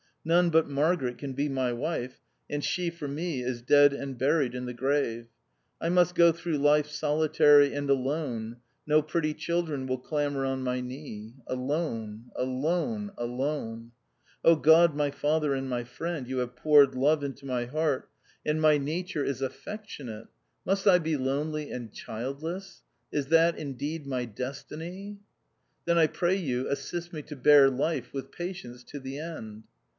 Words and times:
None 0.25 0.49
but 0.49 0.67
Margaret 0.69 1.17
can 1.19 1.33
be 1.33 1.47
my 1.49 1.71
wife, 1.73 2.21
and 2.49 2.63
she 2.63 2.89
for 2.91 3.07
me 3.07 3.43
is 3.43 3.61
dead 3.61 3.93
and 3.93 4.17
buried 4.17 4.53
in 4.55 4.65
the 4.65 4.73
grave. 4.73 5.27
I 5.79 5.89
must 5.89 6.13
go 6.15 6.31
through 6.31 6.57
life 6.57 6.87
solitary 6.87 7.73
and 7.73 7.87
alone; 7.89 8.57
no 8.87 9.03
pretty 9.03 9.35
children 9.35 9.85
will 9.85 9.99
clamber 9.99 10.43
on 10.45 10.63
my 10.63 10.79
knee. 10.79 11.33
Alone— 11.47 12.25
alone— 12.35 13.11
alone. 13.17 13.91
God, 14.61 14.95
my 14.95 15.09
Father, 15.11 15.53
and 15.53 15.69
my 15.69 15.83
Friend, 15.83 16.27
you 16.27 16.37
have 16.37 16.55
poured 16.55 16.95
love 16.95 17.23
into 17.23 17.45
my 17.45 17.65
heart, 17.65 18.09
and 18.45 18.59
my 18.61 18.77
nature 18.77 19.21
160 19.21 19.39
THE 19.39 19.45
OUTCAST. 19.45 19.59
is 19.59 19.67
affectionate. 19.67 20.27
Must 20.65 20.87
I 20.87 20.97
be 20.99 21.17
lonely 21.17 21.71
and 21.71 21.93
child 21.93 22.41
less? 22.41 22.83
Is 23.11 23.27
that, 23.27 23.57
indeed, 23.57 24.07
my 24.07 24.25
destiny? 24.25 25.17
Then, 25.85 25.97
I 25.99 26.07
pray 26.07 26.35
you, 26.35 26.67
assist 26.69 27.13
me 27.13 27.21
to 27.23 27.35
bear 27.35 27.69
life 27.69 28.13
with 28.13 28.31
patience 28.31 28.83
to 28.85 28.99
the 28.99 29.17
end." 29.19 29.63